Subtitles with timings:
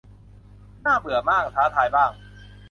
[0.85, 2.11] น่าเบื่อบ้าง ท้าทายบ้าง